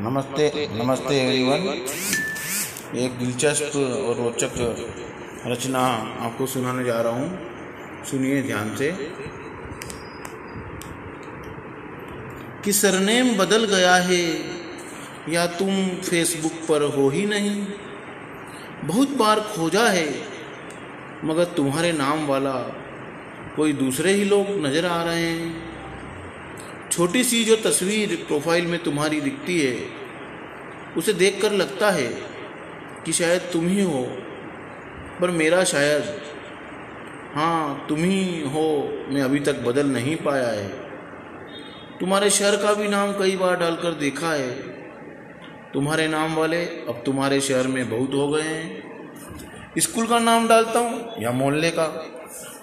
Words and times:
नमस्ते 0.00 0.68
नमस्ते 0.72 1.14
एवरीवन 1.16 1.62
एक 2.98 3.18
दिलचस्प 3.18 3.76
और 3.76 4.16
रोचक 4.16 4.50
रचना 5.46 5.78
आपको 6.20 6.46
सुनाने 6.46 6.84
जा 6.84 7.00
रहा 7.00 7.12
हूँ। 7.12 7.38
सुनिए 8.04 8.42
ध्यान 8.42 8.76
से। 8.76 8.92
कि 12.64 12.72
सरनेम 12.72 13.38
बदल 13.38 13.64
गया 13.64 13.94
है, 13.94 14.22
या 15.28 15.46
तुम 15.46 15.88
फेसबुक 15.88 16.52
पर 16.52 16.82
हो 16.82 17.08
ही 17.08 17.26
नहीं। 17.26 17.66
बहुत 18.84 19.08
बार 19.08 19.40
खोजा 19.40 19.88
है, 19.88 20.14
मगर 21.24 21.44
तुम्हारे 21.44 21.92
नाम 21.92 22.26
वाला 22.26 22.54
कोई 23.56 23.72
दूसरे 23.72 24.12
ही 24.12 24.24
लोग 24.24 24.46
नज़र 24.66 24.86
आ 24.86 25.02
रहे 25.02 25.26
हैं। 25.26 25.67
छोटी 26.98 27.22
सी 27.24 27.44
जो 27.44 27.56
तस्वीर 27.56 28.14
प्रोफ़ाइल 28.28 28.66
में 28.66 28.78
तुम्हारी 28.82 29.20
दिखती 29.20 29.58
है, 29.60 29.74
उसे 30.96 31.12
देखकर 31.12 31.52
लगता 31.52 31.90
है 31.90 32.06
कि 33.04 33.12
शायद 33.12 33.42
तुम 33.52 33.66
ही 33.66 33.82
हो। 33.82 34.02
पर 35.20 35.30
मेरा 35.30 35.62
शायद 35.64 36.20
हाँ 37.34 37.86
तुम 37.88 37.98
ही 37.98 38.42
हो, 38.42 38.66
मैं 39.08 39.22
अभी 39.22 39.40
तक 39.40 39.62
बदल 39.62 39.86
नहीं 39.86 40.16
पाया 40.16 40.48
है। 40.48 40.68
तुम्हारे 42.00 42.30
शहर 42.30 42.56
का 42.56 42.74
भी 42.74 42.88
नाम 42.88 43.12
कई 43.12 43.36
बार 43.36 43.56
डालकर 43.56 43.92
देखा 43.94 44.32
है। 44.32 44.50
तुम्हारे 45.72 46.08
नाम 46.08 46.34
वाले 46.34 46.64
अब 46.64 47.02
तुम्हारे 47.06 47.40
शहर 47.40 47.66
में 47.66 47.90
बहुत 47.90 48.14
हो 48.14 48.28
गए 48.28 48.42
हैं। 48.42 49.78
स्कूल 49.78 50.06
का 50.06 50.18
नाम 50.18 50.48
डालता 50.48 50.78
हूँ 50.78 51.22
या 51.22 51.30
मोहल्ले 51.32 51.70
का 51.70 51.86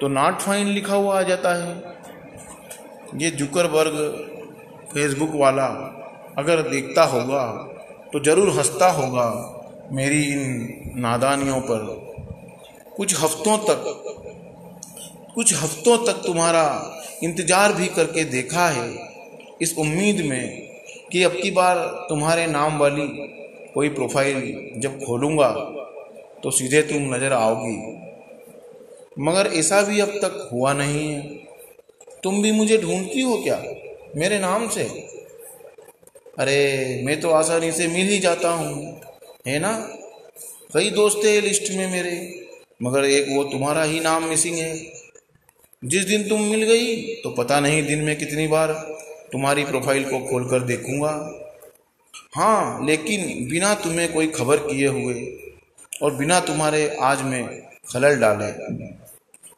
तो 0.00 0.08
नॉट 0.08 0.38
फाइन 0.38 0.66
लिखा 0.66 0.94
हुआ 0.94 1.18
आ 1.18 1.22
जाता 1.22 1.54
है। 1.54 1.97
ये 3.14 3.30
जुकरबर्ग 3.32 3.94
फेसबुक 4.92 5.30
वाला 5.34 5.66
अगर 6.38 6.60
देखता 6.62 7.02
होगा 7.04 7.44
तो 8.12 8.20
ज़रूर 8.24 8.48
हंसता 8.50 8.90
होगा 8.90 9.26
मेरी 9.92 10.22
इन 10.24 10.92
नादानियों 10.96 11.60
पर। 11.60 11.86
कुछ 12.96 13.14
हफ्तों 13.14 13.56
तक, 13.60 13.82
कुछ 15.34 15.54
हफ्तों 15.54 15.96
तक 16.06 16.22
तुम्हारा 16.26 16.64
इंतज़ार 17.22 17.72
भी 17.72 17.86
करके 17.88 18.24
देखा 18.26 18.68
है। 18.68 18.88
इस 19.62 19.74
उम्मीद 19.78 20.24
में 20.26 20.68
कि 21.12 21.22
अब 21.22 21.32
की 21.32 21.50
बार 21.50 21.76
तुम्हारे 22.08 22.46
नाम 22.46 22.78
वाली 22.78 23.06
कोई 23.74 23.88
प्रोफ़ाइल 23.88 24.80
जब 24.80 24.98
खोलूँगा 24.98 25.50
तो 26.42 26.50
सीधे 26.50 26.82
तुम 26.82 27.14
नज़र 27.14 27.32
आओगी। 27.32 27.76
मगर 29.20 29.46
ऐसा 29.54 29.82
भी 29.82 30.00
अब 30.00 30.18
तक 30.22 30.48
हुआ 30.52 30.72
नहीं 30.72 31.08
है। 31.08 31.47
तुम 32.24 32.42
भी 32.42 32.52
मुझे 32.52 32.78
ढूंढती 32.78 33.20
हो 33.20 33.36
क्या? 33.42 33.62
मेरे 34.16 34.38
नाम 34.38 34.68
से? 34.68 34.84
अरे, 36.38 37.02
मैं 37.04 37.20
तो 37.20 37.30
आसानी 37.30 37.72
से 37.72 37.86
मिल 37.88 38.08
ही 38.08 38.18
जाता 38.18 38.48
हूँ, 38.48 39.00
है 39.46 39.58
ना? 39.58 39.72
कई 40.74 40.90
दोस्त 40.90 41.24
है 41.24 41.40
लिस्ट 41.40 41.70
में 41.72 41.90
मेरे, 41.90 42.46
मगर 42.82 43.04
एक 43.04 43.26
वो 43.30 43.44
तुम्हारा 43.44 43.82
ही 43.82 44.00
नाम 44.00 44.24
मिसिंग 44.24 44.56
है। 44.56 44.76
जिस 45.84 46.04
दिन 46.04 46.28
तुम 46.28 46.42
मिल 46.42 46.62
गई 46.62 47.14
तो 47.14 47.30
पता 47.30 47.60
नहीं 47.60 47.82
दिन 47.86 47.98
में 47.98 48.16
कितनी 48.16 48.46
बार 48.46 48.72
तुम्हारी 49.32 49.64
प्रोफ़ाइल 49.64 50.04
को 50.04 50.18
खोलकर 50.20 50.60
देखूँगा। 50.60 51.12
हाँ 52.34 52.86
लेकिन 52.86 53.48
बिना 53.50 53.74
तुम्हें 53.74 54.12
कोई 54.12 54.26
खबर 54.26 54.56
किए 54.56 54.86
हुए 54.86 55.14
और 56.02 56.14
बिना 56.14 56.40
तुम्हारे 56.40 56.96
आज 57.00 57.22
में 57.22 57.46
खलल 57.92 58.16
डाले। 58.16 58.52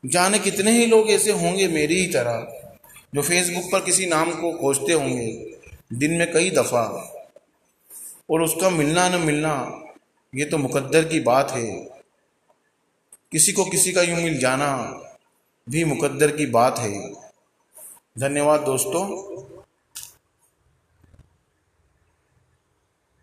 जाने 0.06 0.38
कितने 0.38 0.70
ही 0.70 0.86
लोग 0.86 1.10
ऐसे 1.10 1.32
होंगे 1.32 1.68
मेरी 1.68 1.94
ही 1.94 2.06
तरह, 2.06 2.62
जो 3.14 3.22
फेसबुक 3.22 3.72
पर 3.72 3.80
किसी 3.80 4.06
नाम 4.06 4.30
को 4.30 4.52
खोजते 4.52 4.92
होंगे, 4.92 5.56
दिन 5.92 6.12
में 6.12 6.32
कई 6.32 6.50
दफ़ा। 6.50 7.16
और 8.30 8.42
उसका 8.42 8.70
मिलना 8.70 9.08
न 9.08 9.20
मिलना, 9.20 9.82
ये 10.34 10.44
तो 10.44 10.58
मुकद्दर 10.58 11.04
की 11.04 11.20
बात 11.20 11.50
है। 11.50 11.88
किसी 13.32 13.52
को 13.52 13.64
किसी 13.64 13.92
का 13.92 14.02
यूँ 14.02 14.16
मिल 14.16 14.38
जाना 14.38 14.76
भी 15.68 15.84
मुकद्दर 15.84 16.36
की 16.36 16.46
बात 16.46 16.78
है। 16.78 17.12
धन्यवाद 18.18 18.60
दोस्तों। 18.60 19.40